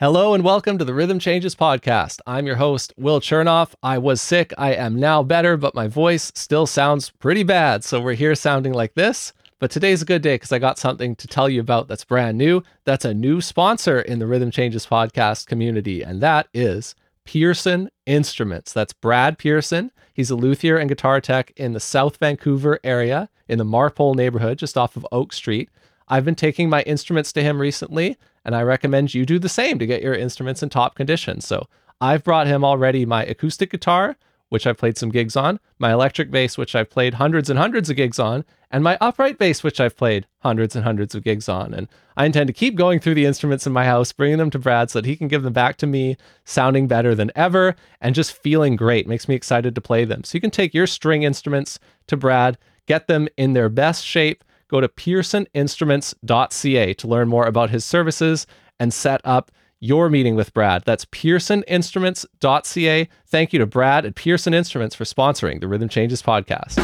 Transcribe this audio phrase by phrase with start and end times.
[0.00, 2.20] Hello and welcome to the Rhythm Changes podcast.
[2.26, 3.74] I'm your host, Will Chernoff.
[3.82, 4.54] I was sick.
[4.56, 7.84] I am now better, but my voice still sounds pretty bad.
[7.84, 9.34] So we're here sounding like this.
[9.58, 12.38] But today's a good day because I got something to tell you about that's brand
[12.38, 12.62] new.
[12.86, 16.94] That's a new sponsor in the Rhythm Changes podcast community, and that is
[17.26, 18.72] Pearson Instruments.
[18.72, 19.92] That's Brad Pearson.
[20.14, 24.56] He's a luthier and guitar tech in the South Vancouver area in the Marpole neighborhood,
[24.56, 25.68] just off of Oak Street.
[26.08, 29.78] I've been taking my instruments to him recently, and I recommend you do the same
[29.78, 31.40] to get your instruments in top condition.
[31.40, 31.66] So
[32.00, 34.16] I've brought him already my acoustic guitar,
[34.48, 37.88] which I've played some gigs on, my electric bass, which I've played hundreds and hundreds
[37.88, 41.48] of gigs on, and my upright bass, which I've played hundreds and hundreds of gigs
[41.48, 41.72] on.
[41.72, 44.58] And I intend to keep going through the instruments in my house, bringing them to
[44.58, 48.14] Brad so that he can give them back to me, sounding better than ever and
[48.14, 49.06] just feeling great.
[49.06, 50.24] Makes me excited to play them.
[50.24, 54.44] So you can take your string instruments to Brad, get them in their best shape.
[54.70, 58.46] Go to pearsoninstruments.ca to learn more about his services
[58.78, 60.84] and set up your meeting with Brad.
[60.84, 63.08] That's pearsoninstruments.ca.
[63.26, 66.76] Thank you to Brad at Pearson Instruments for sponsoring the Rhythm Changes podcast.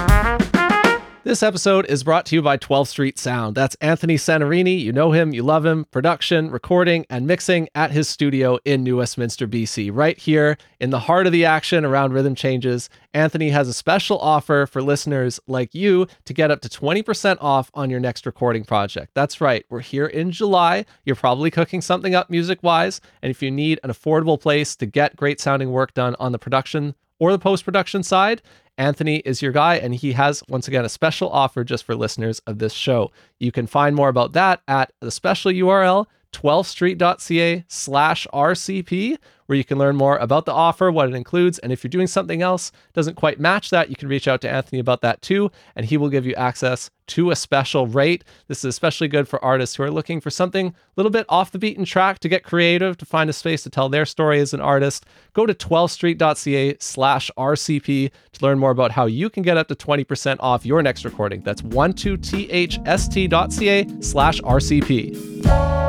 [1.27, 3.57] This episode is brought to you by 12th Street Sound.
[3.57, 4.81] That's Anthony Sanarini.
[4.81, 5.85] You know him, you love him.
[5.87, 9.91] Production, recording, and mixing at his studio in New Westminster, BC.
[9.93, 14.21] Right here in the heart of the action around rhythm changes, Anthony has a special
[14.21, 18.65] offer for listeners like you to get up to 20% off on your next recording
[18.65, 19.11] project.
[19.15, 20.85] That's right, we're here in July.
[21.05, 23.01] You're probably cooking something up music wise.
[23.21, 26.39] And if you need an affordable place to get great sounding work done on the
[26.39, 28.43] production or the post production side,
[28.79, 32.41] Anthony is your guy, and he has, once again, a special offer just for listeners
[32.47, 33.11] of this show.
[33.41, 39.17] You can find more about that at the special URL 12thstreet.ca slash RCP,
[39.47, 42.07] where you can learn more about the offer, what it includes, and if you're doing
[42.07, 45.51] something else doesn't quite match that, you can reach out to Anthony about that too,
[45.75, 48.25] and he will give you access to a special rate.
[48.49, 51.53] This is especially good for artists who are looking for something a little bit off
[51.53, 54.53] the beaten track to get creative, to find a space to tell their story as
[54.53, 55.07] an artist.
[55.33, 59.75] Go to 12thstreet.ca slash RCP to learn more about how you can get up to
[59.75, 61.43] 20% off your next recording.
[61.43, 65.86] That's 12thst.ca slash RCP.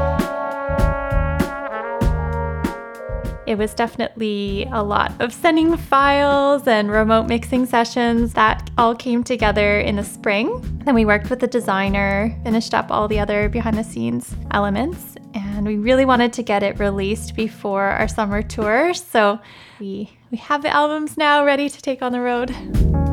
[3.48, 9.24] It was definitely a lot of sending files and remote mixing sessions that all came
[9.24, 10.82] together in the spring.
[10.84, 15.16] Then we worked with the designer, finished up all the other behind the scenes elements,
[15.34, 18.94] and we really wanted to get it released before our summer tour.
[18.94, 19.40] So
[19.80, 23.07] we we have the albums now ready to take on the road.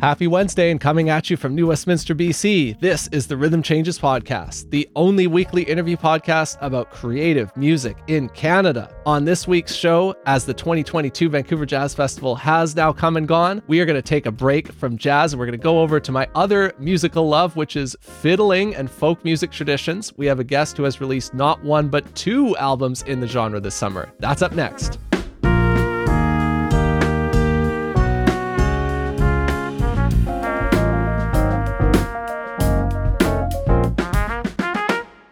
[0.00, 2.80] Happy Wednesday and coming at you from New Westminster, BC.
[2.80, 8.30] This is the Rhythm Changes Podcast, the only weekly interview podcast about creative music in
[8.30, 8.90] Canada.
[9.04, 13.60] On this week's show, as the 2022 Vancouver Jazz Festival has now come and gone,
[13.66, 16.00] we are going to take a break from jazz and we're going to go over
[16.00, 20.16] to my other musical love, which is fiddling and folk music traditions.
[20.16, 23.60] We have a guest who has released not one but two albums in the genre
[23.60, 24.10] this summer.
[24.18, 24.98] That's up next.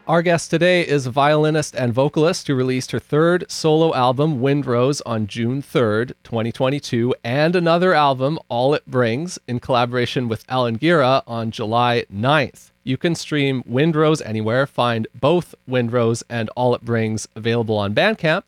[0.09, 5.27] Our guest today is violinist and vocalist who released her third solo album, Windrose, on
[5.27, 11.51] June 3rd, 2022, and another album, All It Brings, in collaboration with Ellen Gira on
[11.51, 12.71] July 9th.
[12.85, 18.45] You can stream Windrose anywhere, find both Windrose and All It Brings available on Bandcamp,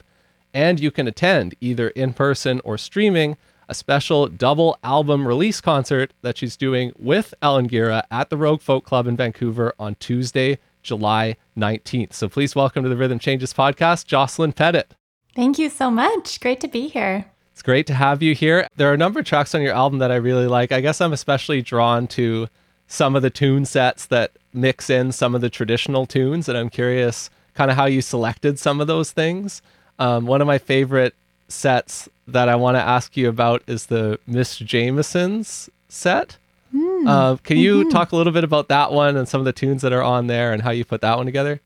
[0.54, 3.36] and you can attend either in person or streaming
[3.68, 8.62] a special double album release concert that she's doing with Ellen Gira at the Rogue
[8.62, 12.12] Folk Club in Vancouver on Tuesday, July 19th.
[12.12, 14.94] So please welcome to the Rhythm Changes podcast, Jocelyn Pettit.
[15.34, 16.40] Thank you so much.
[16.40, 17.26] Great to be here.
[17.52, 18.66] It's great to have you here.
[18.76, 20.72] There are a number of tracks on your album that I really like.
[20.72, 22.48] I guess I'm especially drawn to
[22.86, 26.70] some of the tune sets that mix in some of the traditional tunes, and I'm
[26.70, 29.62] curious kind of how you selected some of those things.
[29.98, 31.14] Um, one of my favorite
[31.48, 36.38] sets that I want to ask you about is the Miss Jameson's set.
[36.74, 37.08] Mm.
[37.08, 37.90] Uh, can you mm-hmm.
[37.90, 40.26] talk a little bit about that one and some of the tunes that are on
[40.26, 41.60] there and how you put that one together?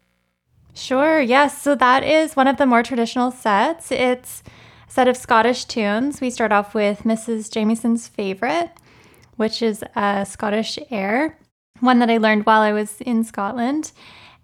[0.75, 1.61] Sure, yes.
[1.61, 3.93] So that is one of the more traditional sets.
[3.93, 4.43] It's
[4.89, 6.21] a set of Scottish tunes.
[6.21, 7.51] We start off with Mrs.
[7.51, 8.71] Jamieson's Favorite,
[9.37, 11.39] which is a Scottish air,
[11.81, 13.93] one that I learned while I was in Scotland.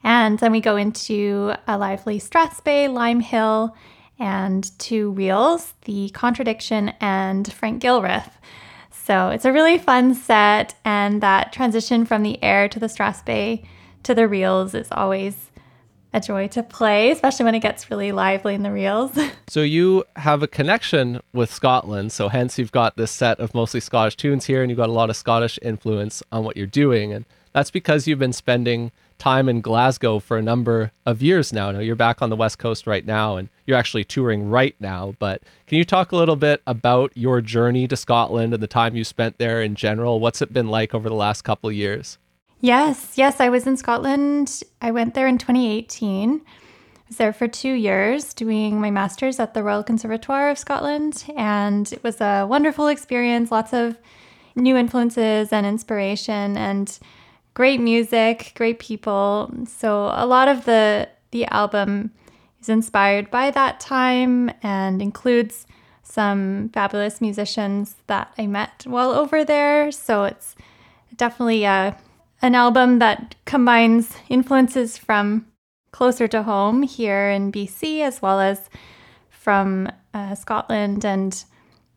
[0.02, 3.76] And then we go into a lively Strathspey, Lime Hill,
[4.18, 8.30] and two reels, The Contradiction and Frank Gilruth.
[9.10, 13.66] So it's a really fun set, and that transition from the air to the Strathspey
[14.04, 15.50] to the reels is always
[16.12, 19.18] a joy to play, especially when it gets really lively in the reels.
[19.48, 23.80] so you have a connection with Scotland, so hence you've got this set of mostly
[23.80, 27.12] Scottish tunes here, and you've got a lot of Scottish influence on what you're doing,
[27.12, 31.70] and that's because you've been spending time in Glasgow for a number of years now.
[31.70, 35.14] Now you're back on the West Coast right now and you're actually touring right now.
[35.20, 38.96] But can you talk a little bit about your journey to Scotland and the time
[38.96, 40.18] you spent there in general?
[40.18, 42.18] What's it been like over the last couple of years?
[42.60, 44.62] Yes, yes, I was in Scotland.
[44.82, 46.42] I went there in 2018.
[46.44, 51.24] I was there for two years doing my master's at the Royal Conservatoire of Scotland,
[51.36, 53.50] and it was a wonderful experience.
[53.50, 53.96] Lots of
[54.54, 56.98] new influences and inspiration, and
[57.54, 59.52] great music, great people.
[59.66, 62.10] So a lot of the the album
[62.60, 65.66] is inspired by that time and includes
[66.02, 69.92] some fabulous musicians that I met while over there.
[69.92, 70.56] So it's
[71.16, 71.96] definitely a
[72.42, 75.46] an album that combines influences from
[75.92, 78.70] closer to home here in BC, as well as
[79.28, 81.44] from uh, Scotland and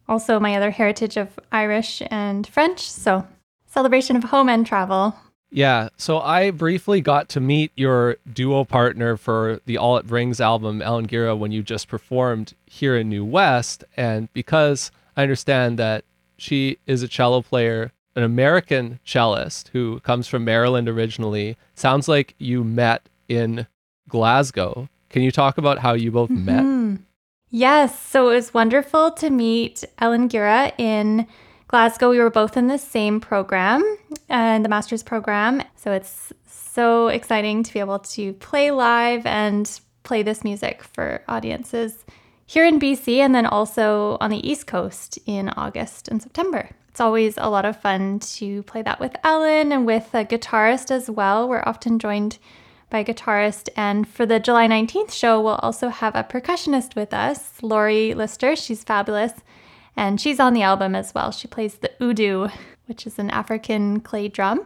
[0.08, 2.90] also my other heritage of Irish and French.
[2.90, 3.26] So,
[3.66, 5.16] celebration of home and travel.
[5.56, 10.42] Yeah, so I briefly got to meet your duo partner for the All It Brings
[10.42, 13.84] album, Ellen Gira, when you just performed here in New West.
[13.96, 16.06] And because I understand that
[16.38, 21.58] she is a cello player an American cellist who comes from Maryland originally.
[21.76, 23.68] Sounds like you met in
[24.08, 24.90] Glasgow.
[25.10, 26.92] Can you talk about how you both mm-hmm.
[26.92, 27.00] met?
[27.50, 28.00] Yes.
[28.00, 31.28] So it was wonderful to meet Ellen Gira in
[31.74, 32.12] Glasgow.
[32.12, 33.82] We were both in the same program
[34.30, 35.64] and uh, the master's program.
[35.76, 41.24] So it's so exciting to be able to play live and play this music for
[41.28, 42.06] audiences
[42.46, 46.70] here in BC and then also on the East Coast in August and September.
[46.90, 50.92] It's always a lot of fun to play that with Ellen and with a guitarist
[50.92, 51.50] as well.
[51.50, 52.38] We're often joined
[52.92, 53.68] by a guitarist.
[53.76, 58.56] And for the July 19th show, we'll also have a percussionist with us, Lori Lister.
[58.56, 59.34] She's fabulous.
[59.96, 61.32] And she's on the album as well.
[61.32, 62.52] She plays the udu,
[62.88, 64.66] which is an African clay drum.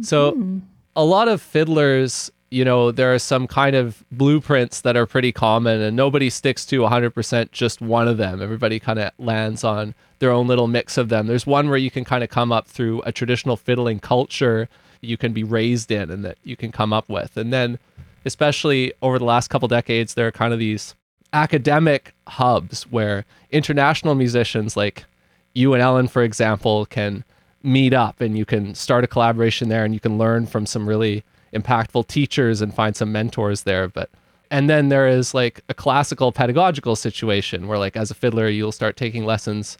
[0.00, 0.62] So, mm.
[0.96, 5.32] a lot of fiddlers you know, there are some kind of blueprints that are pretty
[5.32, 8.40] common and nobody sticks to 100% just one of them.
[8.40, 11.26] Everybody kind of lands on their own little mix of them.
[11.26, 14.68] There's one where you can kind of come up through a traditional fiddling culture
[15.00, 17.36] you can be raised in and that you can come up with.
[17.36, 17.80] And then,
[18.24, 20.94] especially over the last couple decades, there are kind of these
[21.34, 25.04] academic hubs where international musicians like
[25.52, 27.24] you and Ellen, for example, can
[27.62, 30.88] meet up and you can start a collaboration there and you can learn from some
[30.88, 33.88] really impactful teachers and find some mentors there.
[33.88, 34.10] But
[34.50, 38.72] and then there is like a classical pedagogical situation where like as a fiddler you'll
[38.72, 39.76] start taking lessons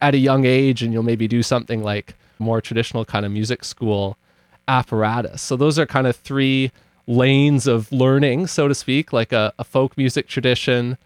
[0.00, 3.64] at a young age and you'll maybe do something like more traditional kind of music
[3.64, 4.16] school
[4.68, 5.42] apparatus.
[5.42, 6.70] So those are kind of three
[7.06, 10.96] lanes of learning, so to speak, like a, a folk music tradition,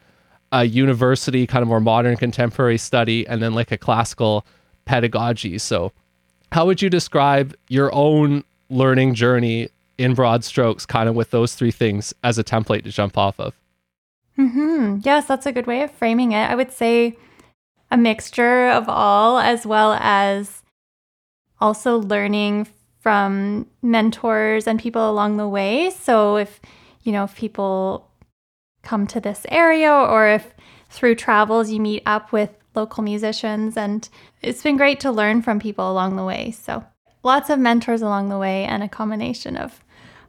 [0.52, 4.46] a university kind of more modern contemporary study, and then like a classical
[4.84, 5.58] pedagogy.
[5.58, 5.92] So
[6.52, 9.68] how would you describe your own learning journey
[9.98, 13.38] in broad strokes, kind of with those three things as a template to jump off
[13.38, 13.54] of.
[14.36, 14.98] Hmm.
[15.02, 16.48] Yes, that's a good way of framing it.
[16.48, 17.18] I would say
[17.90, 20.62] a mixture of all, as well as
[21.60, 22.68] also learning
[23.08, 25.88] from mentors and people along the way.
[25.88, 26.60] So if
[27.04, 28.06] you know if people
[28.82, 30.52] come to this area, or if
[30.90, 34.06] through travels you meet up with local musicians, and
[34.42, 36.50] it's been great to learn from people along the way.
[36.50, 36.84] So
[37.22, 39.82] lots of mentors along the way, and a combination of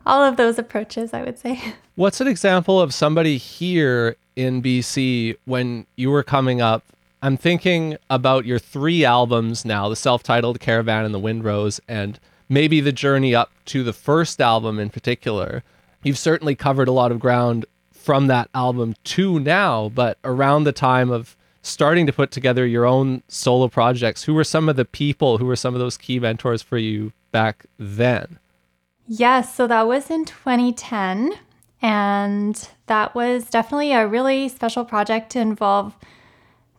[0.05, 1.61] all of those approaches, I would say.
[1.95, 6.85] What's an example of somebody here in BC when you were coming up?
[7.21, 12.17] I'm thinking about your three albums now the self titled Caravan and the Windrose, and
[12.49, 15.63] maybe the journey up to the first album in particular.
[16.03, 20.71] You've certainly covered a lot of ground from that album to now, but around the
[20.71, 24.85] time of starting to put together your own solo projects, who were some of the
[24.85, 28.39] people, who were some of those key mentors for you back then?
[29.07, 31.33] Yes, so that was in 2010.
[31.81, 35.95] And that was definitely a really special project to involve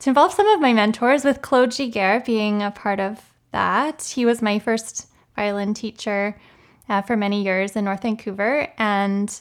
[0.00, 3.20] to involve some of my mentors, with Claude Giguère being a part of
[3.52, 4.12] that.
[4.14, 5.06] He was my first
[5.36, 6.36] violin teacher
[6.88, 9.40] uh, for many years in North Vancouver, and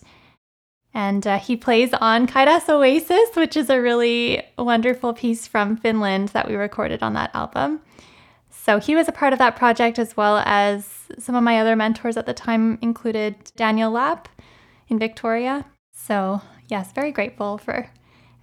[0.93, 6.29] and uh, he plays on Kaidas Oasis, which is a really wonderful piece from Finland
[6.29, 7.79] that we recorded on that album.
[8.49, 11.75] So he was a part of that project as well as some of my other
[11.75, 14.27] mentors at the time included Daniel Lapp
[14.87, 15.65] in Victoria.
[15.91, 17.89] So, yes, very grateful for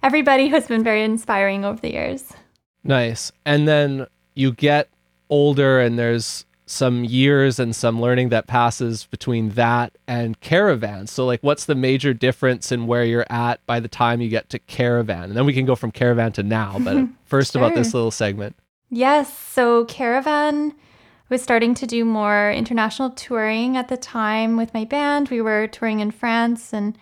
[0.01, 2.33] everybody who's been very inspiring over the years.
[2.83, 3.31] Nice.
[3.45, 4.89] And then you get
[5.29, 11.07] older and there's some years and some learning that passes between that and caravan.
[11.07, 14.49] So like what's the major difference in where you're at by the time you get
[14.49, 15.23] to caravan?
[15.23, 17.63] And then we can go from caravan to now, but first sure.
[17.63, 18.55] about this little segment.
[18.89, 19.35] Yes.
[19.37, 20.73] So Caravan
[21.29, 25.29] was starting to do more international touring at the time with my band.
[25.29, 26.97] We were touring in France and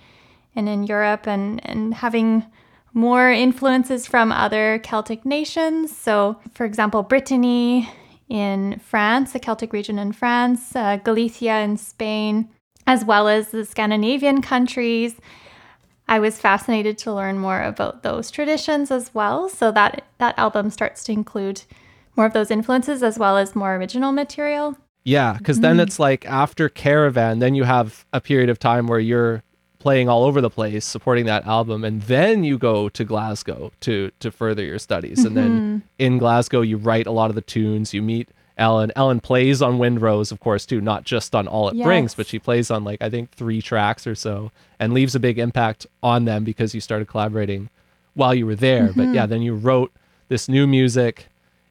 [0.56, 2.46] and in Europe and and having
[2.94, 5.96] more influences from other Celtic nations.
[5.96, 7.90] So, for example, Brittany
[8.30, 12.50] in France, the Celtic region in France, uh, Galicia in Spain,
[12.88, 15.16] as well as the Scandinavian countries.
[16.08, 19.50] I was fascinated to learn more about those traditions as well.
[19.50, 21.64] So that that album starts to include
[22.16, 24.78] more of those influences as well as more original material.
[25.04, 29.00] Yeah, because then it's like after Caravan, then you have a period of time where
[29.00, 29.44] you're
[29.86, 34.10] playing all over the place, supporting that album, and then you go to Glasgow to
[34.20, 35.24] to further your studies.
[35.24, 35.78] And then mm-hmm.
[36.00, 37.94] in Glasgow, you write a lot of the tunes.
[37.94, 38.28] You meet
[38.58, 38.92] Ellen.
[38.96, 42.40] Ellen plays on Windrose, of course, too, not just on All It Brings, but she
[42.40, 46.26] plays on like I think three tracks or so, and leaves a big impact on
[46.26, 47.70] them because you started collaborating
[48.16, 48.88] while you were there.
[48.88, 49.14] But mm-hmm.
[49.14, 49.92] yeah, then you wrote
[50.30, 51.28] this new music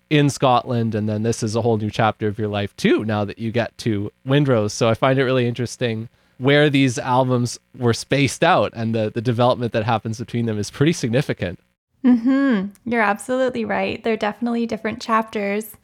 [0.08, 3.04] in Scotland, and then this is a whole new chapter of your life too.
[3.04, 7.58] Now that you get to Windrose, so I find it really interesting where these albums
[7.78, 11.58] were spaced out, and the the development that happens between them is pretty significant.
[12.02, 14.02] hmm You're absolutely right.
[14.02, 15.76] They're definitely different chapters.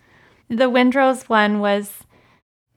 [0.49, 1.93] The Windrose one was,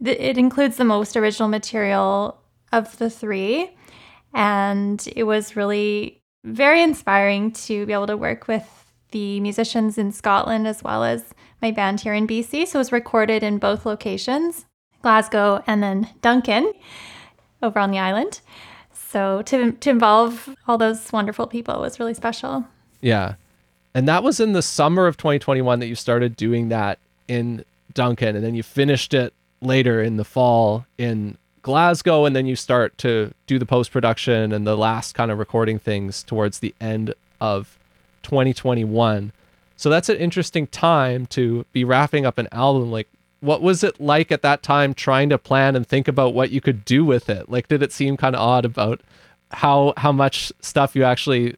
[0.03, 2.39] it includes the most original material
[2.71, 3.75] of the three.
[4.33, 8.67] And it was really very inspiring to be able to work with
[9.11, 12.67] the musicians in Scotland as well as my band here in BC.
[12.67, 14.65] So it was recorded in both locations,
[15.01, 16.73] Glasgow and then Duncan
[17.63, 18.41] over on the island.
[18.93, 22.65] So to, to involve all those wonderful people was really special.
[23.01, 23.35] Yeah.
[23.93, 28.35] And that was in the summer of 2021 that you started doing that in Duncan.
[28.35, 32.25] And then you finished it later in the fall in Glasgow.
[32.25, 35.79] And then you start to do the post production and the last kind of recording
[35.79, 37.77] things towards the end of
[38.23, 39.31] 2021.
[39.77, 42.91] So that's an interesting time to be wrapping up an album.
[42.91, 43.07] Like,
[43.43, 46.61] what was it like at that time trying to plan and think about what you
[46.61, 47.49] could do with it?
[47.49, 49.01] Like, did it seem kind of odd about
[49.51, 51.55] how how much stuff you actually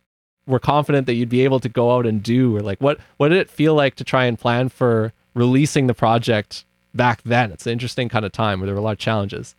[0.47, 3.29] were confident that you'd be able to go out and do or like what what
[3.29, 7.65] did it feel like to try and plan for releasing the project back then it's
[7.65, 9.55] an interesting kind of time where there were a lot of challenges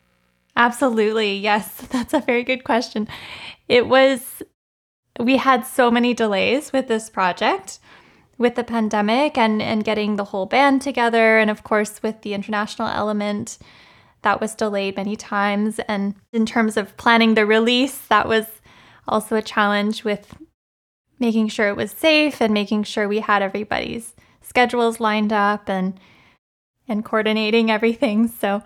[0.56, 1.36] Absolutely.
[1.36, 3.06] Yes, that's a very good question.
[3.68, 4.42] It was,
[5.20, 7.78] we had so many delays with this project
[8.38, 11.38] with the pandemic and, and getting the whole band together.
[11.38, 13.58] And of course, with the international element,
[14.22, 15.78] that was delayed many times.
[15.88, 18.46] And in terms of planning the release, that was
[19.08, 20.36] also a challenge with
[21.18, 25.98] making sure it was safe and making sure we had everybody's schedules lined up and
[26.88, 28.28] and coordinating everything.
[28.28, 28.62] So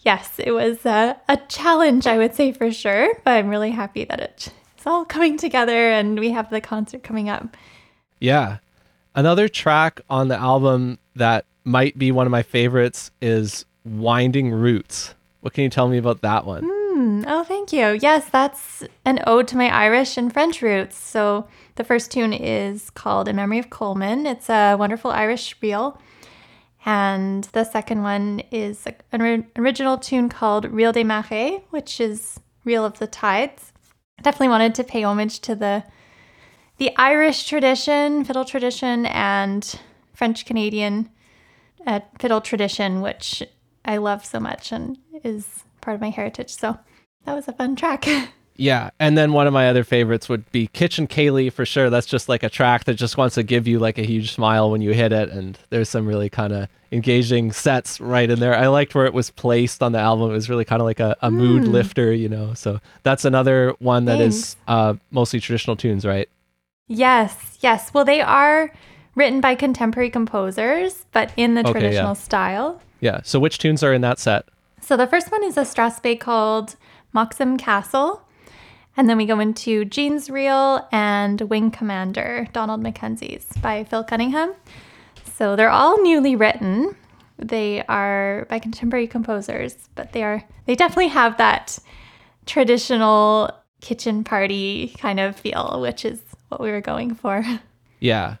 [0.00, 4.04] yes, it was a, a challenge, I would say for sure, but I'm really happy
[4.04, 7.56] that it, it's all coming together and we have the concert coming up.
[8.18, 8.58] yeah
[9.16, 15.14] another track on the album that might be one of my favorites is winding roots
[15.40, 17.98] what can you tell me about that one Hmm, oh, thank you.
[18.00, 20.96] Yes, that's an ode to my Irish and French roots.
[20.96, 24.26] So the first tune is called In Memory of Coleman.
[24.26, 26.00] It's a wonderful Irish reel.
[26.86, 32.84] And the second one is an original tune called Reel des Marais, which is Reel
[32.84, 33.74] of the Tides.
[34.22, 35.84] Definitely wanted to pay homage to the
[36.78, 39.78] the Irish tradition, fiddle tradition, and
[40.12, 41.10] French Canadian
[41.86, 43.42] uh, fiddle tradition, which
[43.84, 46.54] I love so much and is part of my heritage.
[46.54, 46.78] So
[47.24, 48.06] that was a fun track.
[48.58, 51.90] Yeah, and then one of my other favorites would be Kitchen Ceilidh for sure.
[51.90, 54.70] That's just like a track that just wants to give you like a huge smile
[54.70, 58.56] when you hit it, and there's some really kind of engaging sets right in there.
[58.56, 60.30] I liked where it was placed on the album.
[60.30, 62.54] It was really kind of like a, a mood lifter, you know.
[62.54, 64.56] So that's another one that is Thanks.
[64.68, 66.28] uh, mostly traditional tunes, right?
[66.88, 67.92] Yes, yes.
[67.92, 68.72] Well, they are
[69.14, 71.72] written by contemporary composers, but in the Okay, yeah.
[71.72, 72.80] traditional style.
[73.00, 73.20] Yeah.
[73.24, 74.44] So which tunes are in that set?
[74.80, 76.76] So the first one is a Strathspey called
[77.14, 78.22] Moxham Castle.
[78.96, 84.54] And then we go into Jean's Reel and Wing Commander, Donald Mackenzie's by Phil Cunningham.
[85.34, 86.96] So they're all newly written.
[87.38, 91.78] They are by contemporary composers, but they are they definitely have that
[92.46, 93.50] traditional
[93.82, 97.44] kitchen party kind of feel, which is what we were going for.
[97.98, 98.36] Yeah.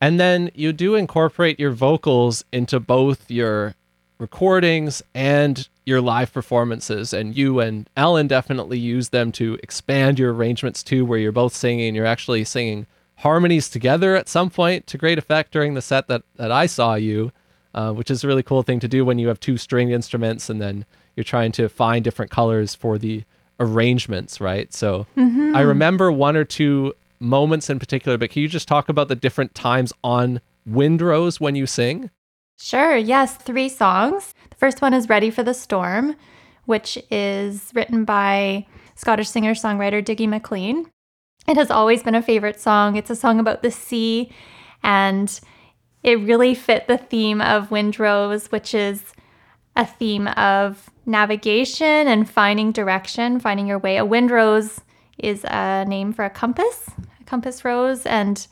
[0.00, 3.74] And then you do incorporate your vocals into both your
[4.18, 7.12] recordings and your live performances.
[7.12, 11.54] And you and Ellen definitely use them to expand your arrangements too, where you're both
[11.54, 11.94] singing.
[11.94, 16.22] You're actually singing harmonies together at some point to great effect during the set that,
[16.36, 17.30] that I saw you,
[17.74, 20.48] uh, which is a really cool thing to do when you have two stringed instruments
[20.48, 23.22] and then you're trying to find different colors for the
[23.60, 24.72] arrangements, right?
[24.72, 25.06] So
[25.54, 26.94] I remember one or two
[27.24, 31.56] moments in particular, but can you just talk about the different times on Windrose when
[31.56, 32.10] you sing?
[32.58, 34.34] Sure, yes, three songs.
[34.50, 36.14] The first one is Ready for the Storm,
[36.66, 40.90] which is written by Scottish singer songwriter Dougie MacLean.
[41.48, 42.96] It has always been a favorite song.
[42.96, 44.32] It's a song about the sea,
[44.82, 45.40] and
[46.02, 49.12] it really fit the theme of Windrose, which is
[49.76, 53.96] a theme of navigation and finding direction, finding your way.
[53.96, 54.80] A windrose
[55.18, 56.88] is a name for a compass,
[57.26, 58.46] compass rose, and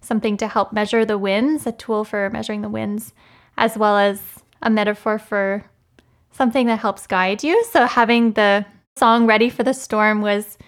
[0.00, 3.12] something to help measure the winds, a tool for measuring the winds,
[3.56, 4.20] as well as
[4.62, 5.64] a metaphor for
[6.30, 7.64] something that helps guide you.
[7.64, 8.66] So having the
[8.96, 10.58] song Ready for the Storm was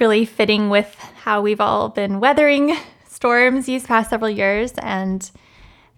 [0.00, 2.76] really fitting with how we've all been weathering
[3.08, 4.72] storms these past several years.
[4.78, 5.28] And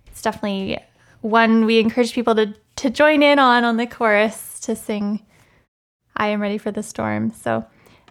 [0.07, 0.79] it's definitely
[1.21, 5.23] one we encourage people to, to join in on on the chorus to sing
[6.17, 7.31] I am ready for the storm.
[7.31, 7.67] So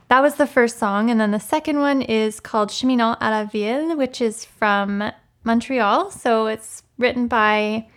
[0.07, 1.09] that was the first song.
[1.09, 5.11] And then the second one is called Cheminant à la Ville, which is from
[5.43, 6.11] Montreal.
[6.11, 7.87] So it's written by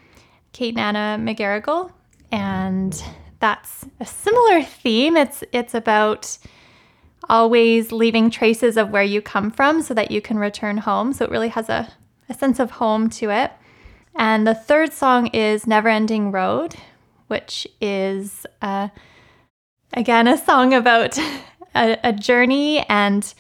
[0.52, 1.92] Kate and Anna McGarrigle.
[2.32, 3.02] And
[3.40, 5.16] that's a similar theme.
[5.16, 6.38] It's it's about
[7.28, 11.12] always leaving traces of where you come from so that you can return home.
[11.12, 11.88] So it really has a,
[12.28, 13.52] a sense of home to it.
[14.14, 16.74] And the third song is Never Ending Road,
[17.28, 18.88] which is uh,
[19.92, 21.18] again a song about
[21.74, 23.32] a, a journey and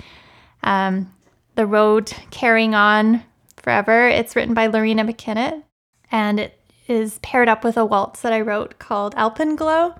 [0.62, 1.12] um,
[1.54, 3.22] the road carrying on
[3.56, 4.08] forever.
[4.08, 5.62] It's written by Loreena McKennitt
[6.10, 9.98] and it is paired up with a waltz that I wrote called Alpenglow.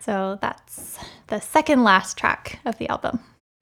[0.00, 0.98] So that's
[1.28, 3.20] the second last track of the album.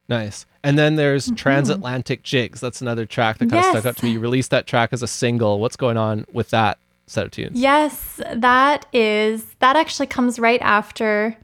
[0.09, 0.47] Nice.
[0.63, 1.35] And then there's mm-hmm.
[1.35, 2.61] Transatlantic Jigs.
[2.61, 3.75] That's another track that kind yes.
[3.75, 4.13] of stuck out to me.
[4.13, 5.61] You released that track as a single.
[5.61, 7.59] What's going on with that set of tunes?
[7.59, 11.37] Yes, that is that actually comes right after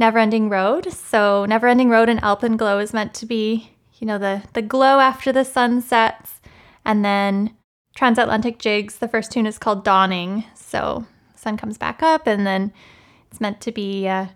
[0.00, 0.92] Neverending Road.
[0.92, 5.32] So Neverending Road and Alpenglow is meant to be, you know, the the glow after
[5.32, 6.40] the sun sets.
[6.84, 7.56] And then
[7.96, 10.44] Transatlantic Jigs, the first tune is called Dawning.
[10.54, 12.72] So sun comes back up and then
[13.30, 14.30] it's meant to be a,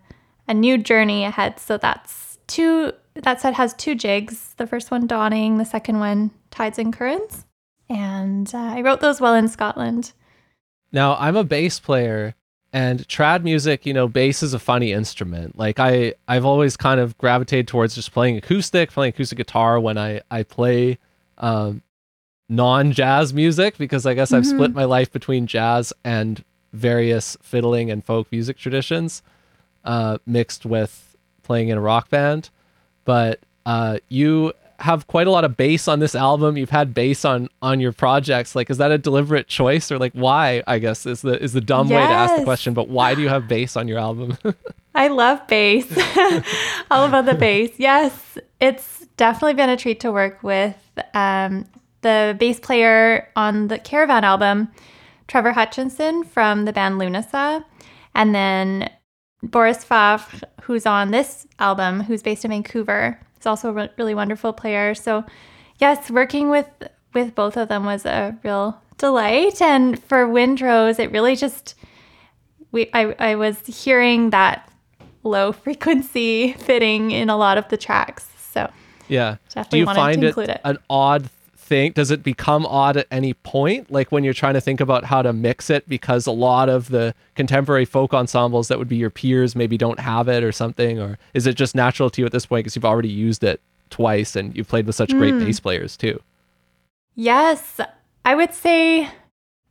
[0.48, 1.60] a new journey ahead.
[1.60, 4.54] So that's two, that set has two jigs.
[4.56, 7.44] The first one, Dawning, the second one, Tides and Currents.
[7.88, 10.12] And uh, I wrote those while in Scotland.
[10.92, 12.34] Now, I'm a bass player
[12.72, 15.58] and trad music, you know, bass is a funny instrument.
[15.58, 19.98] Like I I've always kind of gravitated towards just playing acoustic, playing acoustic guitar when
[19.98, 20.98] I I play
[21.38, 21.82] um,
[22.48, 24.36] non-jazz music because I guess mm-hmm.
[24.36, 29.22] I've split my life between jazz and various fiddling and folk music traditions
[29.84, 32.50] uh, mixed with playing in a rock band.
[33.04, 36.56] But uh, you have quite a lot of bass on this album.
[36.56, 38.54] You've had bass on on your projects.
[38.54, 40.62] Like, is that a deliberate choice or like why?
[40.66, 41.96] I guess is the is the dumb yes.
[41.96, 42.74] way to ask the question.
[42.74, 44.36] But why do you have bass on your album?
[44.94, 45.86] I love bass.
[46.90, 47.70] All about the bass.
[47.78, 50.76] Yes, it's definitely been a treat to work with.
[51.14, 51.66] Um,
[52.02, 54.68] the bass player on the Caravan album
[55.28, 57.64] Trevor Hutchinson from the band Lunasa,
[58.14, 58.90] and then
[59.42, 60.24] Boris Favre,
[60.62, 64.94] who's on this album, who's based in Vancouver, is also a really wonderful player.
[64.94, 65.24] So,
[65.78, 66.68] yes, working with
[67.12, 69.60] with both of them was a real delight.
[69.60, 71.74] And for Windrose, it really just
[72.72, 74.70] we I, I was hearing that
[75.22, 78.28] low frequency fitting in a lot of the tracks.
[78.52, 78.70] So
[79.08, 79.36] yeah,
[79.70, 81.28] do you find it, it, an odd
[81.70, 83.90] think does it become odd at any point?
[83.90, 86.88] Like when you're trying to think about how to mix it because a lot of
[86.88, 90.98] the contemporary folk ensembles that would be your peers maybe don't have it or something?
[90.98, 93.60] Or is it just natural to you at this point because you've already used it
[93.88, 95.46] twice and you've played with such great mm.
[95.46, 96.20] bass players too?
[97.14, 97.80] Yes.
[98.24, 99.08] I would say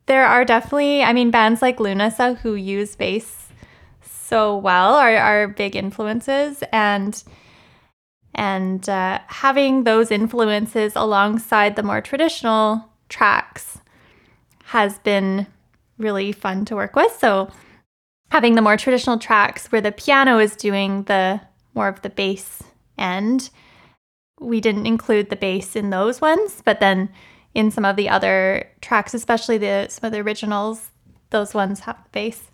[0.05, 3.39] there are definitely i mean bands like lunasa who use bass
[4.29, 6.63] so well are, are big influences.
[6.71, 7.21] And
[8.35, 13.79] and uh, having those influences alongside the more traditional tracks
[14.65, 15.47] has been
[15.97, 17.15] really fun to work with.
[17.19, 17.51] So,
[18.31, 21.41] having the more traditional tracks where the piano is doing the
[21.73, 22.63] more of the bass
[22.97, 23.49] end,
[24.39, 27.09] we didn't include the bass in those ones, but then
[27.53, 30.91] in some of the other tracks, especially the some of the originals,
[31.31, 32.49] those ones have the bass.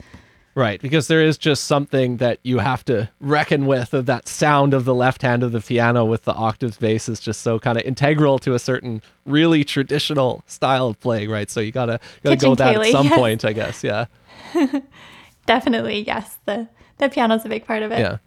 [0.55, 4.73] Right, because there is just something that you have to reckon with of that sound
[4.73, 7.77] of the left hand of the piano with the octaves bass is just so kind
[7.77, 11.49] of integral to a certain really traditional style of playing, right?
[11.49, 13.15] So you gotta gotta Kitchen go with that at some yes.
[13.17, 13.83] point, I guess.
[13.83, 14.05] Yeah.
[15.45, 16.37] Definitely, yes.
[16.45, 17.99] The the piano's a big part of it.
[17.99, 18.17] Yeah.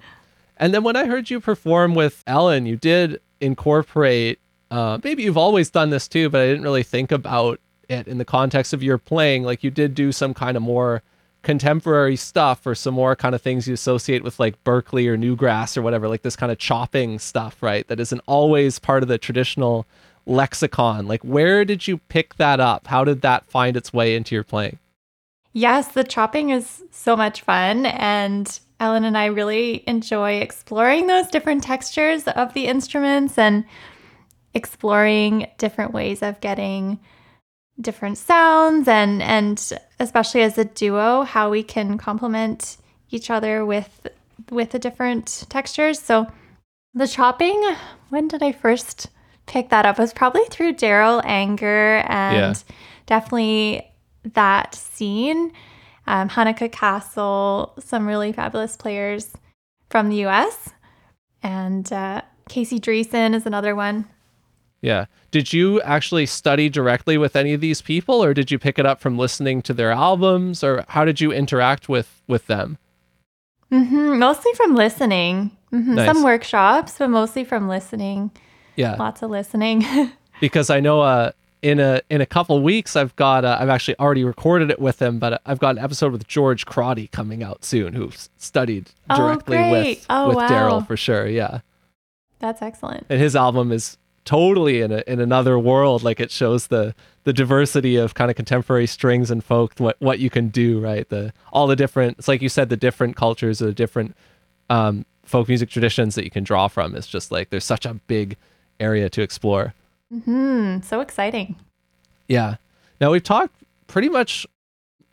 [0.58, 4.38] And then when I heard you perform with Ellen, you did incorporate
[4.70, 8.18] uh, maybe you've always done this too, but I didn't really think about it in
[8.18, 9.44] the context of your playing.
[9.44, 11.02] Like you did do some kind of more
[11.48, 15.78] contemporary stuff or some more kind of things you associate with like Berklee or Newgrass
[15.78, 17.88] or whatever, like this kind of chopping stuff, right?
[17.88, 19.86] That isn't always part of the traditional
[20.26, 21.06] lexicon.
[21.06, 22.88] Like, where did you pick that up?
[22.88, 24.78] How did that find its way into your playing?
[25.54, 27.86] Yes, the chopping is so much fun.
[27.86, 33.64] And Ellen and I really enjoy exploring those different textures of the instruments and
[34.52, 37.00] exploring different ways of getting
[37.80, 42.76] different sounds and and especially as a duo how we can complement
[43.10, 44.06] each other with
[44.50, 46.26] with the different textures so
[46.94, 47.62] the chopping
[48.08, 49.08] when did i first
[49.46, 52.74] pick that up it was probably through darol anger and Yeah.
[53.06, 53.86] definitely
[54.24, 55.52] that scene
[56.08, 59.30] um, Hanneke Cassel, some really fabulous players
[59.90, 60.70] from the US.
[61.42, 64.06] And uh, Casey Driessen is another one.
[64.80, 65.06] Yeah.
[65.30, 68.86] Did you actually study directly with any of these people or did you pick it
[68.86, 72.78] up from listening to their albums or how did you interact with with them?
[73.70, 75.50] hmm Mostly from listening.
[75.70, 76.06] hmm Nice.
[76.06, 78.30] Some workshops, but mostly from listening.
[78.76, 78.94] Yeah.
[78.98, 79.84] Lots of listening.
[80.40, 83.98] because I know uh in a in a couple weeks I've got uh, I've actually
[83.98, 87.64] already recorded it with him, but I've got an episode with George Crotty coming out
[87.64, 89.70] soon, who studied Oh, directly great.
[89.98, 90.48] with Oh, with wow.
[90.48, 91.26] Darol for sure.
[91.26, 91.60] Yeah,
[92.38, 93.06] That's excellent.
[93.10, 96.02] and his album is totally in a, in another world.
[96.02, 100.18] Like it shows the the diversity of kind of contemporary strings and folk, what what
[100.18, 101.08] you can do, right?
[101.08, 102.18] The all the different.
[102.18, 104.14] It's like you said, the different cultures, the different
[104.68, 106.94] um, folk music traditions that you can draw from.
[106.94, 108.36] It's just like there's such a big
[108.78, 109.72] area to explore.
[110.12, 110.80] Hmm.
[110.82, 111.56] So exciting.
[112.28, 112.56] Yeah.
[113.00, 113.54] Now we've talked
[113.86, 114.46] pretty much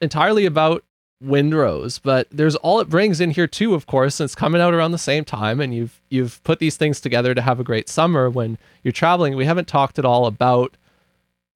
[0.02, 0.84] entirely about
[1.26, 4.74] Windrose, but there's all it brings in here too, of course, and it's coming out
[4.74, 7.90] around the same time and you've you've put these things together to have a great
[7.90, 9.36] summer when you're traveling.
[9.36, 10.78] We haven't talked at all about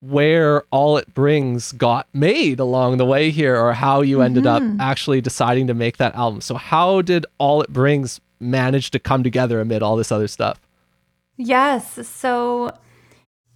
[0.00, 4.62] where all it brings got made along the way here or how you ended up
[4.62, 4.80] mm-hmm.
[4.80, 6.40] actually deciding to make that album.
[6.40, 10.58] So how did all it brings manage to come together amid all this other stuff?
[11.36, 12.06] Yes.
[12.08, 12.76] So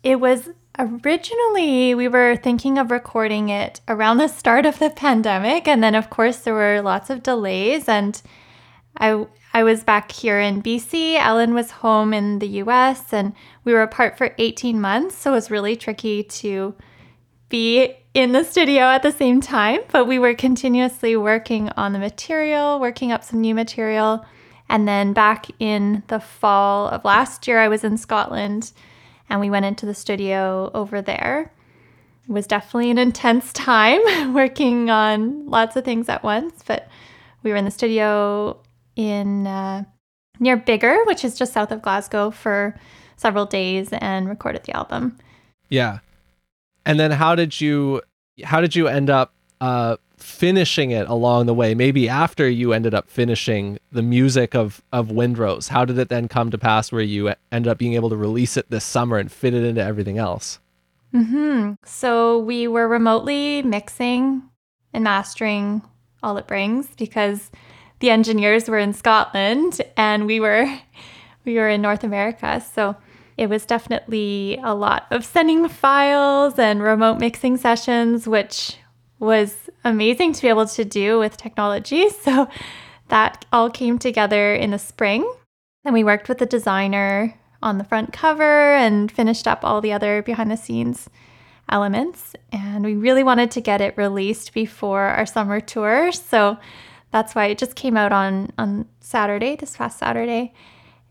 [0.02, 5.68] it was originally, we were thinking of recording it around the start of the pandemic.
[5.68, 7.88] And then, of course, there were lots of delays.
[7.88, 8.20] And
[8.96, 11.16] I, I was back here in BC.
[11.16, 13.34] Ellen was home in the US, and
[13.64, 15.16] we were apart for 18 months.
[15.16, 16.74] So it was really tricky to
[17.48, 21.98] be in the studio at the same time, but we were continuously working on the
[21.98, 24.24] material, working up some new material.
[24.68, 28.72] And then back in the fall of last year, I was in Scotland
[29.28, 31.52] and we went into the studio over there.
[32.28, 36.88] It was definitely an intense time working on lots of things at once, but
[37.42, 38.58] we were in the studio
[38.96, 39.84] in uh,
[40.40, 42.78] near Biggar, which is just south of Glasgow, for
[43.16, 45.18] several days and recorded the album.
[45.68, 45.98] Yeah.
[46.84, 48.02] And then how did you
[48.42, 51.74] how did you end up uh finishing it along the way?
[51.74, 55.68] Maybe after you ended up finishing the music of of Windrose.
[55.68, 58.56] How did it then come to pass where you ended up being able to release
[58.56, 60.58] it this summer and fit it into everything else?
[61.12, 64.42] hmm So we were remotely mixing
[64.92, 65.82] and mastering
[66.22, 67.50] all it brings because
[68.00, 70.66] the engineers were in Scotland and we were
[71.44, 72.60] we were in North America.
[72.74, 72.96] So
[73.36, 78.78] it was definitely a lot of sending files and remote mixing sessions, which
[79.24, 82.08] was amazing to be able to do with technology.
[82.22, 82.48] So
[83.08, 85.30] that all came together in the spring.
[85.84, 89.92] And we worked with the designer on the front cover and finished up all the
[89.92, 91.08] other behind the scenes
[91.68, 92.34] elements.
[92.52, 96.12] And we really wanted to get it released before our summer tour.
[96.12, 96.58] So
[97.10, 100.54] that's why it just came out on, on Saturday, this past Saturday.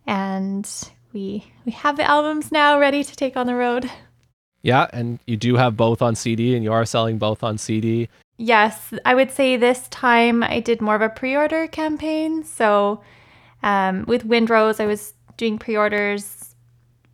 [0.06, 0.70] And
[1.14, 3.90] we we have the albums now ready to take on the road.
[4.64, 8.10] Yeah, and you do have both on CD and you are selling both on CD.
[8.38, 12.44] Yes, I would say this time I did more of a pre-order campaign.
[12.44, 13.02] So
[13.62, 16.56] um, with Windrose, I was doing pre-orders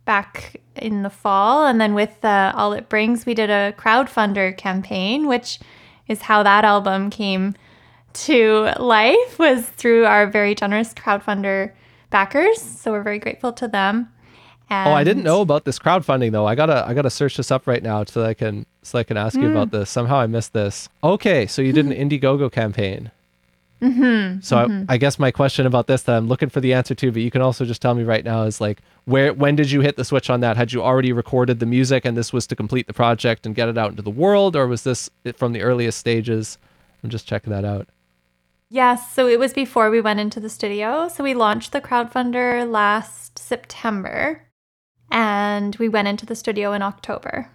[0.04, 4.56] back in the fall, and then with uh, All It Brings, we did a crowdfunder
[4.56, 5.60] campaign, which
[6.08, 7.54] is how that album came
[8.12, 9.38] to life.
[9.38, 11.72] Was through our very generous crowdfunder
[12.10, 12.60] backers.
[12.60, 14.08] So we're very grateful to them.
[14.70, 16.46] And Oh, I didn't know about this crowdfunding though.
[16.46, 19.16] I gotta I gotta search this up right now so I can so I can
[19.16, 19.72] ask you about mm.
[19.72, 19.90] this.
[19.90, 20.88] Somehow I missed this.
[21.02, 22.08] Okay, so you did an mm-hmm.
[22.08, 23.10] Indiegogo campaign.
[23.82, 24.84] Mm-hmm, so I, mm-hmm.
[24.90, 27.30] I guess my question about this that I'm looking for the answer to, but you
[27.30, 30.04] can also just tell me right now is like where when did you hit the
[30.04, 30.56] switch on that?
[30.56, 33.68] Had you already recorded the music and this was to complete the project and get
[33.68, 36.58] it out into the world, or was this from the earliest stages?
[37.02, 37.88] I'm just checking that out.
[38.68, 41.08] Yes, so it was before we went into the studio.
[41.08, 44.42] So we launched the crowdfunder last September
[45.10, 47.48] and we went into the studio in October.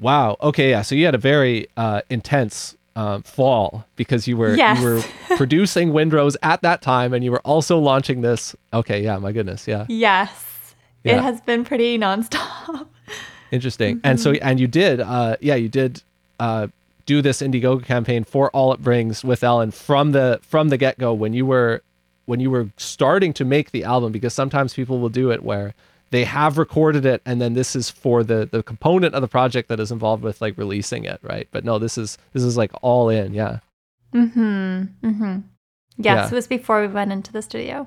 [0.00, 0.36] Wow.
[0.42, 0.70] Okay.
[0.70, 0.82] Yeah.
[0.82, 4.78] So you had a very uh, intense um, fall because you were Yes.
[4.80, 5.02] you were
[5.36, 8.54] producing Windrose at that time, and you were also launching this.
[8.72, 9.02] Okay.
[9.02, 9.18] Yeah.
[9.18, 9.66] My goodness.
[9.66, 9.86] Yeah.
[9.88, 11.16] Yes, Yeah.
[11.18, 12.86] it has been pretty nonstop.
[13.50, 14.00] Interesting.
[14.04, 14.34] And Mm-hmm.
[14.34, 15.00] so and you did.
[15.00, 15.54] Uh, yeah.
[15.54, 16.02] You did.
[16.38, 16.68] Uh,
[17.06, 20.98] do this Indiegogo campaign for All It Brings with Ellen from the from the get
[20.98, 21.80] go when you were
[22.24, 25.72] when you were starting to make the album because sometimes people will do it where
[26.10, 29.68] they have recorded it and then this is for the the component of the project
[29.68, 31.48] that is involved with like releasing it right?
[31.50, 33.58] But no this is this is like all in yeah.
[34.14, 35.38] Mm-hmm mm-hmm.
[35.98, 36.26] Yes Yeah.
[36.26, 37.86] it was before we went into the studio.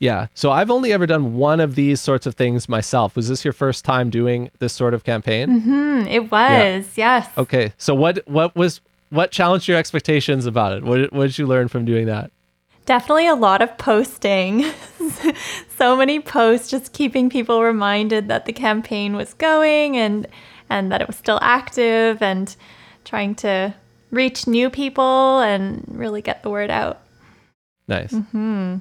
[0.00, 3.16] Yeah so i've only ever done one of these sorts of things myself.
[3.16, 5.48] Was this your first time doing this sort of campaign?
[5.60, 7.28] Mm-hmm it was yes.
[7.38, 10.82] Okay so what what was what challenged your expectations about it?
[10.82, 12.32] What, what did you learn from doing that?
[12.84, 14.64] Definitely a lot of posting.
[15.76, 20.26] so many posts just keeping people reminded that the campaign was going and
[20.70, 22.56] and that it was still active and
[23.04, 23.74] trying to
[24.10, 27.00] reach new people and really get the word out.
[27.88, 28.76] nice Hmm.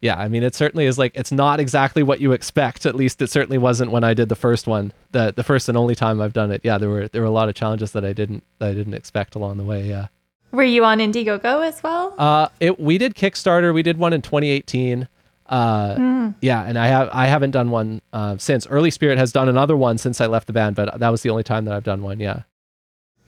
[0.00, 3.22] yeah i mean it certainly is like it's not exactly what you expect at least
[3.22, 6.20] it certainly wasn't when i did the first one the the first and only time
[6.20, 8.42] i've done it yeah there were there were a lot of challenges that i didn't
[8.58, 10.08] that i didn't expect along the way yeah
[10.50, 12.14] Were you on Indiegogo as well?
[12.18, 15.06] uh it we did kickstarter we did one in 2018
[15.52, 19.48] uh yeah and i have i haven't done one uh, since early spirit has done
[19.48, 21.84] another one since i left the band but that was the only time that i've
[21.84, 22.42] done one yeah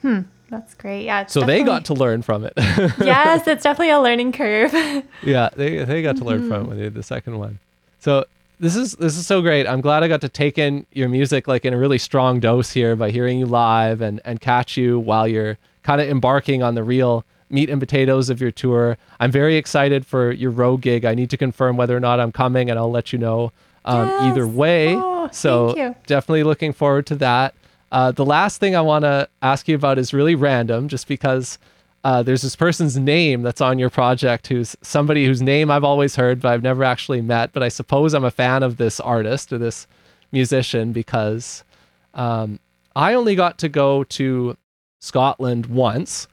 [0.02, 0.20] Hmm.
[0.50, 1.04] That's great.
[1.04, 1.26] Yeah.
[1.26, 4.72] so they got to learn from it yes, it's definitely a learning curve.
[5.22, 7.58] yeah they, they got to learn from it when they did the second one
[7.98, 8.24] so
[8.60, 11.48] this is this is so great i'm glad i got to take in your music
[11.48, 14.98] like in a really strong dose here by hearing you live and and catch you
[14.98, 18.96] while you're kind of embarking on the real meat and potatoes of your tour.
[19.20, 21.04] I'm very excited for your road gig.
[21.04, 23.52] I need to confirm whether or not i'm coming and i'll let you know
[23.84, 24.94] um, either way.
[24.96, 25.74] Oh, so
[26.06, 27.54] definitely looking forward to that.
[27.92, 31.58] Uh, the last thing i want to ask you about is really random just because
[32.04, 36.16] uh, there's this person's name that's on your project who's somebody whose name I've always
[36.16, 37.54] heard, but I've never actually met.
[37.54, 39.86] But I suppose I'm a fan of this artist or this
[40.30, 41.64] musician because
[42.12, 42.60] um,
[42.94, 44.56] I only got to go to
[45.00, 46.28] Scotland once,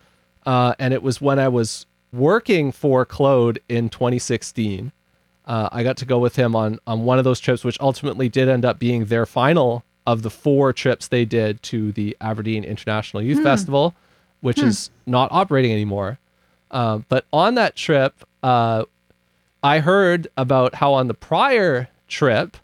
[0.45, 4.91] uh, and it was when I was working for Claude in 2016.
[5.45, 8.29] Uh, I got to go with him on on one of those trips, which ultimately
[8.29, 12.63] did end up being their final of the four trips they did to the Aberdeen
[12.63, 13.93] International Youth Festival,
[14.41, 16.19] which is not operating anymore.
[16.71, 18.85] Um, but on that trip, uh,
[19.61, 22.57] I heard about how on the prior trip,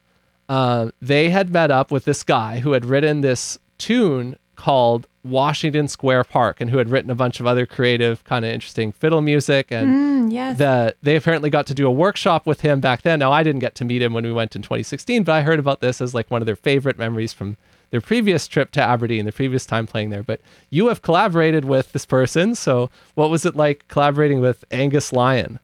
[0.49, 5.87] uh, they had met up with this guy who had written this tune called Washington
[5.87, 9.21] Square Park and who had written a bunch of other creative, kind of interesting fiddle
[9.21, 9.71] music.
[9.71, 9.87] And
[10.27, 10.57] Mm, yes.
[10.57, 13.19] the, they apparently got to do a workshop with him back then.
[13.19, 15.59] Now, I didn't get to meet him when we went in 2016, but I heard
[15.59, 17.55] about this as like one of their favorite memories from
[17.91, 20.23] their previous trip to Aberdeen, their previous time playing there.
[20.23, 22.55] But you have collaborated with this person.
[22.55, 25.59] So, what was it like collaborating with Angus Lyon?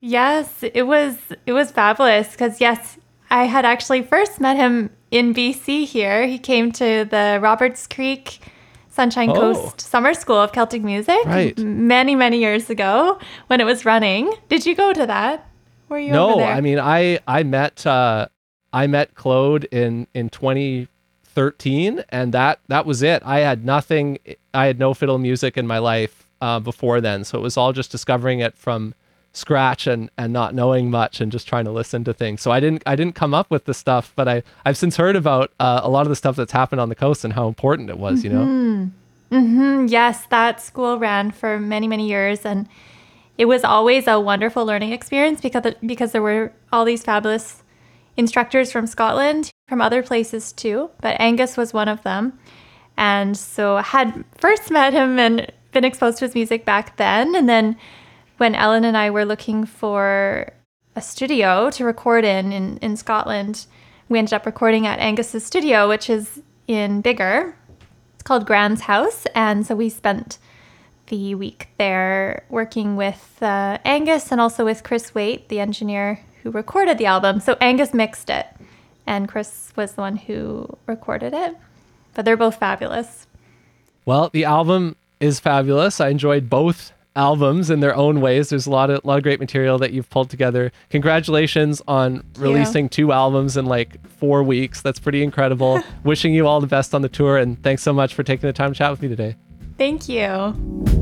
[0.00, 2.96] Yes, it was it was fabulous because yes,
[3.30, 6.26] I had actually first met him in BC here.
[6.26, 8.40] He came to the Roberts Creek
[8.88, 9.34] Sunshine Oh.
[9.34, 11.56] Coast Summer School of Celtic Music Right.
[11.58, 14.32] many many years ago when it was running.
[14.48, 15.46] Did you go to that?
[15.88, 16.44] Were you over no?
[16.44, 18.28] I mean, I I met uh,
[18.72, 23.22] I met Claude in in 2013, and that that was it.
[23.24, 24.18] I had nothing.
[24.54, 27.72] I had no fiddle music in my life uh, before then, so it was all
[27.72, 28.94] just discovering it from
[29.32, 32.40] scratch and and not knowing much and just trying to listen to things.
[32.40, 35.16] So I didn't I didn't come up with the stuff, but I I've since heard
[35.16, 37.90] about uh, a lot of the stuff that's happened on the coast and how important
[37.90, 38.24] it was.
[38.24, 38.90] You know.
[39.32, 42.68] Mm, yes, that school ran for many, many years, and
[43.38, 47.62] it was always a wonderful learning experience because because there were all these fabulous
[48.16, 50.90] instructors from Scotland, from other places too.
[51.00, 52.38] But Angus was one of them,
[52.96, 57.36] and so I had first met him and been exposed to his music back then,
[57.36, 57.76] and then
[58.40, 60.50] when Ellen and I were looking for
[60.96, 63.66] a studio to record in in, in Scotland,
[64.08, 67.52] we ended up recording at Angus's studio, which is in Biggar.
[68.14, 70.38] It's called Grand's House, and so we spent
[71.08, 76.50] the week there working with uh, Angus and also with Chris Waite, the engineer who
[76.50, 77.40] recorded the album.
[77.40, 78.46] So Angus mixed it,
[79.06, 81.58] and Chris was the one who recorded it.
[82.14, 83.26] But they're both fabulous.
[84.06, 86.00] Well, the album is fabulous.
[86.00, 88.50] I enjoyed both albums in their own ways.
[88.50, 90.72] There's a lot of lot of great material that you've pulled together.
[90.90, 94.80] Congratulations on releasing two albums in like 4 weeks.
[94.82, 95.82] That's pretty incredible.
[96.04, 98.52] Wishing you all the best on the tour and thanks so much for taking the
[98.52, 99.36] time to chat with me today.
[99.76, 100.99] Thank you.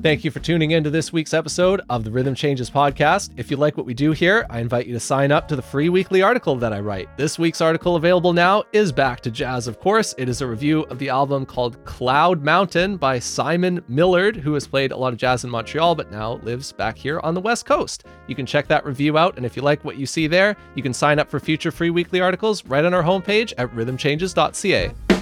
[0.00, 3.30] Thank you for tuning in to this week's episode of the Rhythm Changes podcast.
[3.36, 5.62] If you like what we do here, I invite you to sign up to the
[5.62, 7.08] free weekly article that I write.
[7.16, 10.14] This week's article available now is Back to Jazz, of course.
[10.16, 14.68] It is a review of the album called Cloud Mountain by Simon Millard, who has
[14.68, 17.66] played a lot of jazz in Montreal but now lives back here on the West
[17.66, 18.04] Coast.
[18.28, 20.82] You can check that review out, and if you like what you see there, you
[20.84, 25.17] can sign up for future free weekly articles right on our homepage at rhythmchanges.ca.